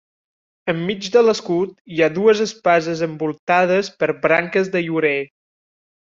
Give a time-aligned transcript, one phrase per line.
[0.71, 5.17] Enmig de l'escut hi ha dues espases envoltades per branques de llorer.